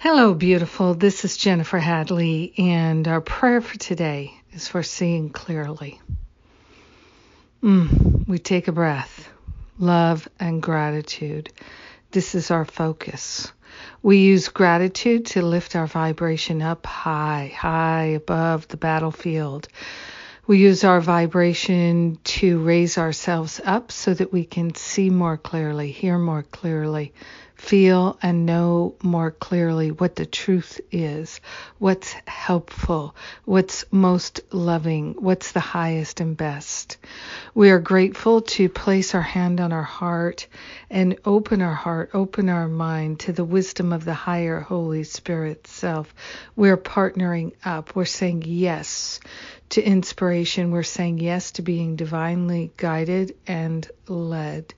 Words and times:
Hello, 0.00 0.32
beautiful. 0.32 0.94
This 0.94 1.24
is 1.24 1.36
Jennifer 1.36 1.80
Hadley, 1.80 2.54
and 2.56 3.08
our 3.08 3.20
prayer 3.20 3.60
for 3.60 3.76
today 3.76 4.32
is 4.52 4.68
for 4.68 4.84
seeing 4.84 5.28
clearly. 5.28 6.00
Mm, 7.64 8.28
we 8.28 8.38
take 8.38 8.68
a 8.68 8.72
breath. 8.72 9.28
Love 9.76 10.28
and 10.38 10.62
gratitude. 10.62 11.50
This 12.12 12.36
is 12.36 12.52
our 12.52 12.64
focus. 12.64 13.52
We 14.00 14.18
use 14.18 14.50
gratitude 14.50 15.26
to 15.26 15.42
lift 15.42 15.74
our 15.74 15.88
vibration 15.88 16.62
up 16.62 16.86
high, 16.86 17.52
high 17.52 18.12
above 18.14 18.68
the 18.68 18.76
battlefield. 18.76 19.66
We 20.48 20.60
use 20.60 20.82
our 20.82 21.02
vibration 21.02 22.18
to 22.24 22.60
raise 22.60 22.96
ourselves 22.96 23.60
up 23.62 23.92
so 23.92 24.14
that 24.14 24.32
we 24.32 24.46
can 24.46 24.74
see 24.74 25.10
more 25.10 25.36
clearly, 25.36 25.90
hear 25.90 26.16
more 26.16 26.42
clearly, 26.42 27.12
feel 27.54 28.18
and 28.22 28.46
know 28.46 28.94
more 29.02 29.30
clearly 29.30 29.90
what 29.90 30.16
the 30.16 30.24
truth 30.24 30.80
is, 30.90 31.42
what's 31.78 32.14
helpful, 32.26 33.14
what's 33.44 33.84
most 33.90 34.40
loving, 34.50 35.16
what's 35.18 35.52
the 35.52 35.60
highest 35.60 36.20
and 36.20 36.34
best. 36.34 36.96
We 37.54 37.68
are 37.68 37.80
grateful 37.80 38.40
to 38.40 38.70
place 38.70 39.14
our 39.14 39.20
hand 39.20 39.60
on 39.60 39.70
our 39.74 39.82
heart 39.82 40.46
and 40.88 41.18
open 41.26 41.60
our 41.60 41.74
heart, 41.74 42.12
open 42.14 42.48
our 42.48 42.68
mind 42.68 43.20
to 43.20 43.32
the 43.32 43.44
wisdom 43.44 43.92
of 43.92 44.06
the 44.06 44.14
higher 44.14 44.60
Holy 44.60 45.04
Spirit 45.04 45.66
self. 45.66 46.14
We're 46.56 46.78
partnering 46.78 47.52
up. 47.66 47.94
We're 47.94 48.06
saying 48.06 48.44
yes 48.46 49.20
to 49.70 49.82
inspiration. 49.82 50.70
We're 50.70 50.82
saying 50.82 51.18
yes 51.18 51.52
to 51.52 51.62
being 51.62 51.96
divinely 51.96 52.72
guided 52.76 53.36
and 53.46 53.88
led. 54.08 54.72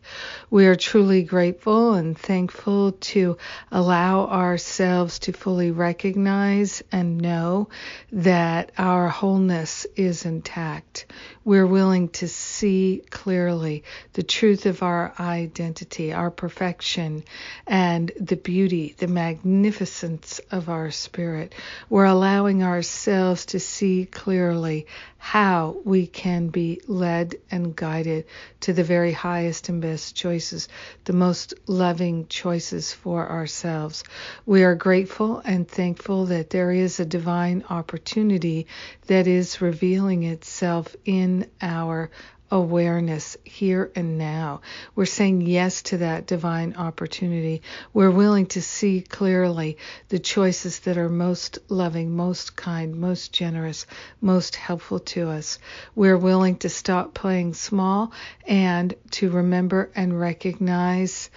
We 0.50 0.66
are 0.66 0.74
truly 0.74 1.22
grateful 1.22 1.94
and 1.94 2.18
thankful 2.18 2.92
to 2.92 3.36
allow 3.70 4.26
ourselves 4.26 5.20
to 5.20 5.32
fully 5.32 5.70
recognize 5.70 6.82
and 6.90 7.18
know 7.18 7.68
that 8.12 8.72
our 8.76 9.08
wholeness 9.08 9.86
is 9.96 10.24
intact. 10.24 11.06
We're 11.44 11.66
willing 11.66 12.08
to 12.10 12.28
see 12.28 13.02
clearly 13.10 13.84
the 14.12 14.22
truth 14.22 14.66
of 14.66 14.82
our 14.82 15.12
identity, 15.18 16.12
our 16.12 16.30
perfection, 16.30 17.24
and 17.66 18.10
the 18.20 18.36
beauty, 18.36 18.94
the 18.98 19.08
magnificence 19.08 20.40
of 20.50 20.68
our 20.68 20.90
spirit. 20.90 21.54
We're 21.88 22.04
allowing 22.04 22.62
ourselves 22.62 23.46
to 23.46 23.60
see 23.60 24.06
clearly 24.06 24.79
how 25.18 25.76
we 25.84 26.06
can 26.06 26.48
be 26.48 26.80
led 26.86 27.36
and 27.50 27.74
guided 27.76 28.26
to 28.60 28.72
the 28.72 28.84
very 28.84 29.12
highest 29.12 29.68
and 29.68 29.80
best 29.80 30.16
choices, 30.16 30.68
the 31.04 31.12
most 31.12 31.54
loving 31.66 32.26
choices 32.28 32.92
for 32.92 33.28
ourselves. 33.28 34.04
We 34.46 34.64
are 34.64 34.74
grateful 34.74 35.42
and 35.44 35.68
thankful 35.68 36.26
that 36.26 36.50
there 36.50 36.72
is 36.72 37.00
a 37.00 37.04
divine 37.04 37.64
opportunity 37.70 38.66
that 39.06 39.26
is 39.26 39.60
revealing 39.60 40.22
itself 40.24 40.96
in 41.04 41.50
our 41.60 42.10
awareness 42.50 43.36
here 43.44 43.90
and 43.94 44.18
now. 44.18 44.60
We're 44.94 45.06
saying 45.06 45.42
yes 45.42 45.82
to 45.82 45.98
that 45.98 46.26
divine 46.26 46.74
opportunity. 46.76 47.62
We're 47.92 48.10
willing 48.10 48.46
to 48.46 48.62
see 48.62 49.02
clearly 49.02 49.78
the 50.08 50.18
choices 50.18 50.80
that 50.80 50.98
are 50.98 51.08
most 51.08 51.58
loving, 51.68 52.16
most 52.16 52.56
kind, 52.56 52.96
most 52.96 53.32
generous, 53.32 53.86
most 54.20 54.56
helpful 54.56 54.98
to 55.00 55.28
us. 55.30 55.58
We're 55.94 56.18
willing 56.18 56.56
to 56.58 56.68
stop 56.68 57.14
playing 57.14 57.54
small 57.54 58.12
and 58.46 58.94
to 59.12 59.30
remember 59.30 59.90
and 59.94 60.18
recognize 60.18 61.30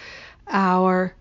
our 0.47 1.15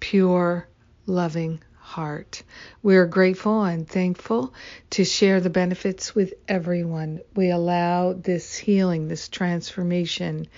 pure, 0.00 0.68
loving 1.06 1.60
heart. 1.86 2.42
We 2.82 2.96
are 2.96 3.06
grateful 3.06 3.62
and 3.62 3.88
thankful 3.88 4.52
to 4.90 5.04
share 5.04 5.40
the 5.40 5.50
benefits 5.50 6.16
with 6.16 6.34
everyone. 6.48 7.20
We 7.36 7.50
allow 7.50 8.12
this 8.12 8.56
healing, 8.56 9.06
this 9.06 9.28
transformation, 9.28 10.48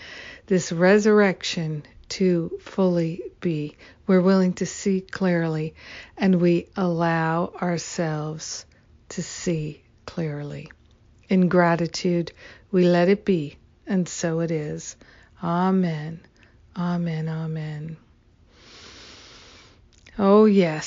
this 0.47 0.73
resurrection 0.73 1.85
to 2.09 2.59
fully 2.63 3.21
be. 3.41 3.77
We're 4.07 4.23
willing 4.23 4.55
to 4.55 4.65
see 4.67 5.03
clearly 5.03 5.75
and 6.17 6.41
we 6.41 6.71
allow 6.77 7.53
ourselves 7.61 8.65
to 9.11 9.23
see 9.23 9.83
clearly. 10.07 10.73
In 11.29 11.49
gratitude, 11.49 12.33
we 12.73 12.85
let 12.85 13.11
it 13.11 13.27
be, 13.27 13.59
and 13.87 14.09
so 14.09 14.41
it 14.41 14.51
is. 14.51 14.97
Amen. 15.45 16.21
Amen. 16.75 17.29
Amen. 17.29 17.99
Oh, 20.21 20.47
yes, 20.47 20.87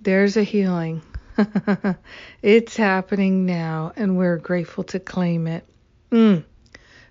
there's 0.00 0.36
a 0.36 0.42
healing. 0.42 1.02
it's 2.42 2.76
happening 2.76 3.46
now, 3.46 3.92
and 3.96 4.16
we're 4.16 4.36
grateful 4.36 4.84
to 4.84 5.00
claim 5.00 5.46
it. 5.46 5.64
Mm, 6.10 6.44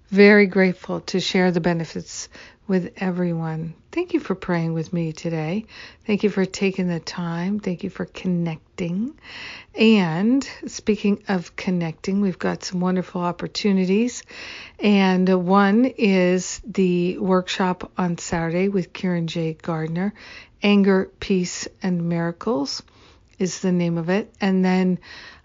very 0.09 0.45
grateful 0.47 1.01
to 1.01 1.19
share 1.19 1.51
the 1.51 1.61
benefits 1.61 2.29
with 2.69 2.93
everyone. 2.97 3.73
Thank 3.91 4.13
you 4.13 4.19
for 4.19 4.35
praying 4.35 4.73
with 4.73 4.93
me 4.93 5.11
today. 5.11 5.65
Thank 6.05 6.23
you 6.23 6.29
for 6.29 6.45
taking 6.45 6.87
the 6.87 6.99
time. 6.99 7.59
Thank 7.59 7.83
you 7.83 7.89
for 7.89 8.05
connecting. 8.05 9.19
And 9.73 10.47
speaking 10.67 11.23
of 11.27 11.55
connecting, 11.55 12.21
we've 12.21 12.37
got 12.37 12.63
some 12.63 12.79
wonderful 12.79 13.21
opportunities. 13.21 14.21
And 14.77 15.27
one 15.47 15.85
is 15.85 16.61
the 16.63 17.17
workshop 17.17 17.91
on 17.97 18.19
Saturday 18.19 18.69
with 18.69 18.93
Kieran 18.93 19.25
J. 19.27 19.53
Gardner. 19.53 20.13
Anger, 20.61 21.09
Peace, 21.19 21.67
and 21.81 22.07
Miracles 22.07 22.83
is 23.39 23.61
the 23.61 23.71
name 23.71 23.97
of 23.97 24.09
it. 24.09 24.31
And 24.39 24.63
then 24.63 24.99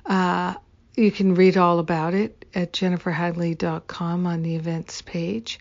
uh, 0.04 0.54
you 0.94 1.10
can 1.10 1.34
read 1.34 1.56
all 1.56 1.78
about 1.78 2.14
it 2.14 2.44
at 2.54 2.72
jenniferhadley.com 2.72 4.26
on 4.26 4.42
the 4.42 4.56
events 4.56 5.02
page. 5.02 5.58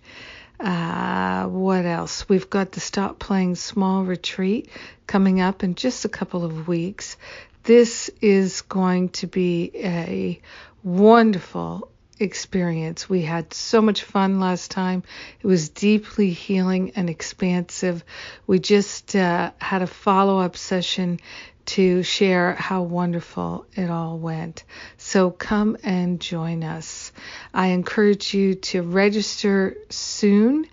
Uh, 0.60 1.48
what 1.48 1.86
else? 1.86 2.28
We've 2.30 2.50
got 2.50 2.72
the 2.72 2.80
Stop 2.80 3.20
Playing 3.20 3.56
Small 3.56 4.04
retreat 4.04 4.70
coming 5.08 5.42
up 5.42 5.64
in 5.64 5.76
just 5.76 6.06
a 6.06 6.10
couple 6.10 6.46
of 6.46 6.68
weeks. 6.68 7.18
This 7.64 8.10
is 8.22 8.62
going 8.62 9.10
to 9.10 9.28
be 9.28 9.72
a 9.76 10.42
wonderful 10.84 11.90
experience. 12.20 13.10
We 13.10 13.22
had 13.22 13.54
so 13.54 13.82
much 13.82 14.04
fun 14.04 14.40
last 14.40 14.72
time. 14.72 15.04
It 15.42 15.48
was 15.48 15.70
deeply 15.70 16.30
healing 16.32 16.92
and 16.96 17.10
expansive. 17.10 18.04
We 18.48 18.60
just 18.60 19.16
uh, 19.16 19.52
had 19.60 19.82
a 19.82 19.88
follow 19.88 20.40
up 20.40 20.56
session 20.56 21.20
to 21.66 22.04
share 22.04 22.54
how 22.54 22.84
wonderful 22.84 23.66
it 23.74 23.90
all 23.90 24.18
went. 24.18 24.64
So 24.98 25.32
come 25.32 25.78
and 25.84 26.20
join 26.20 26.64
us. 26.64 27.12
I 27.54 27.68
encourage 27.68 28.34
you 28.34 28.56
to 28.56 28.82
register 28.82 29.78
soon 29.90 30.66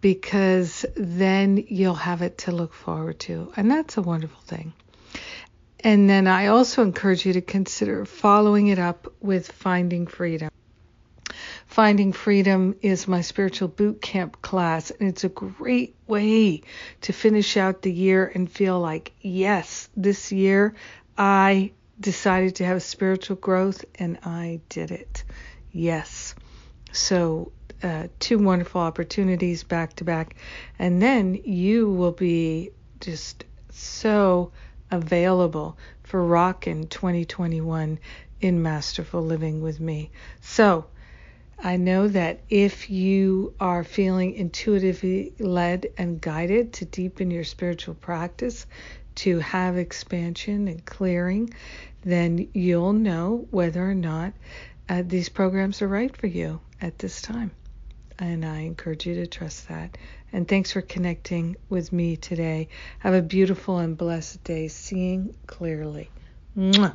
because 0.00 0.86
then 0.96 1.64
you'll 1.68 1.94
have 1.94 2.22
it 2.22 2.38
to 2.38 2.52
look 2.52 2.72
forward 2.72 3.18
to. 3.20 3.52
And 3.56 3.70
that's 3.70 3.96
a 3.96 4.02
wonderful 4.02 4.40
thing. 4.42 4.72
And 5.82 6.08
then 6.08 6.26
I 6.26 6.48
also 6.48 6.82
encourage 6.82 7.24
you 7.24 7.34
to 7.34 7.40
consider 7.40 8.04
following 8.04 8.68
it 8.68 8.78
up 8.78 9.12
with 9.20 9.50
Finding 9.50 10.06
Freedom. 10.06 10.50
Finding 11.70 12.12
Freedom 12.12 12.74
is 12.82 13.06
my 13.06 13.20
spiritual 13.20 13.68
boot 13.68 14.02
camp 14.02 14.42
class, 14.42 14.90
and 14.90 15.08
it's 15.08 15.22
a 15.22 15.28
great 15.28 15.94
way 16.08 16.62
to 17.02 17.12
finish 17.12 17.56
out 17.56 17.82
the 17.82 17.92
year 17.92 18.26
and 18.34 18.50
feel 18.50 18.80
like, 18.80 19.12
yes, 19.20 19.88
this 19.96 20.32
year 20.32 20.74
I 21.16 21.70
decided 22.00 22.56
to 22.56 22.64
have 22.64 22.82
spiritual 22.82 23.36
growth 23.36 23.84
and 23.94 24.18
I 24.24 24.62
did 24.68 24.90
it. 24.90 25.22
Yes. 25.70 26.34
So, 26.90 27.52
uh, 27.84 28.08
two 28.18 28.38
wonderful 28.38 28.80
opportunities 28.80 29.62
back 29.62 29.94
to 29.94 30.04
back, 30.04 30.34
and 30.76 31.00
then 31.00 31.36
you 31.36 31.88
will 31.88 32.10
be 32.10 32.70
just 32.98 33.44
so 33.70 34.50
available 34.90 35.78
for 36.02 36.20
rockin' 36.26 36.88
2021 36.88 38.00
in 38.40 38.60
Masterful 38.60 39.22
Living 39.22 39.62
with 39.62 39.78
me. 39.78 40.10
So, 40.40 40.86
I 41.62 41.76
know 41.76 42.08
that 42.08 42.40
if 42.48 42.88
you 42.88 43.54
are 43.60 43.84
feeling 43.84 44.34
intuitively 44.34 45.34
led 45.38 45.88
and 45.98 46.20
guided 46.20 46.72
to 46.74 46.84
deepen 46.86 47.30
your 47.30 47.44
spiritual 47.44 47.94
practice, 47.94 48.66
to 49.16 49.38
have 49.40 49.76
expansion 49.76 50.68
and 50.68 50.84
clearing, 50.84 51.52
then 52.02 52.48
you'll 52.54 52.94
know 52.94 53.46
whether 53.50 53.88
or 53.88 53.94
not 53.94 54.32
uh, 54.88 55.02
these 55.04 55.28
programs 55.28 55.82
are 55.82 55.88
right 55.88 56.16
for 56.16 56.26
you 56.26 56.60
at 56.80 56.98
this 56.98 57.20
time. 57.20 57.50
And 58.18 58.44
I 58.44 58.60
encourage 58.60 59.06
you 59.06 59.14
to 59.16 59.26
trust 59.26 59.68
that. 59.68 59.98
And 60.32 60.46
thanks 60.48 60.72
for 60.72 60.80
connecting 60.80 61.56
with 61.68 61.92
me 61.92 62.16
today. 62.16 62.68
Have 63.00 63.14
a 63.14 63.22
beautiful 63.22 63.78
and 63.78 63.96
blessed 63.96 64.42
day, 64.44 64.68
seeing 64.68 65.34
clearly. 65.46 66.10
Mwah. 66.56 66.94